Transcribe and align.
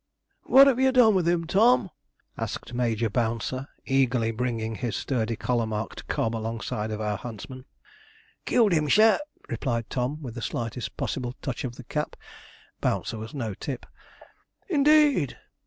'What 0.45 0.65
have 0.65 0.79
you 0.79 0.91
done 0.91 1.13
with 1.13 1.27
him, 1.27 1.45
Tom?' 1.45 1.91
asked 2.35 2.73
Major 2.73 3.07
Bouncer, 3.07 3.67
eagerly 3.85 4.31
bringing 4.31 4.73
his 4.73 4.95
sturdy 4.95 5.35
collar 5.35 5.67
marked 5.67 6.07
cob 6.07 6.35
alongside 6.35 6.89
of 6.89 6.99
our 6.99 7.17
huntsman. 7.17 7.65
'Killed 8.45 8.71
him, 8.71 8.89
sir,' 8.89 9.19
replied 9.47 9.91
Tom, 9.91 10.19
with 10.23 10.33
the 10.33 10.41
slightest 10.41 10.97
possible 10.97 11.35
touch 11.43 11.63
of 11.63 11.75
the 11.75 11.83
cap. 11.83 12.15
(Bouncer 12.79 13.19
was 13.19 13.35
no 13.35 13.53
tip.) 13.53 13.85
'Indeed!' 14.67 15.37